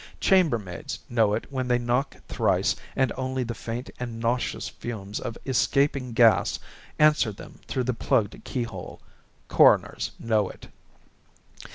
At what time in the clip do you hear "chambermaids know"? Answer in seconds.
0.19-1.35